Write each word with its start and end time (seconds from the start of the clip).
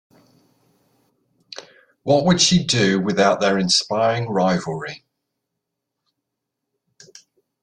What 2.01 2.25
would 2.25 2.41
she 2.41 2.63
do 2.63 2.99
without 2.99 3.39
their 3.39 3.59
inspiring 3.59 4.31
rivalry? 4.31 5.05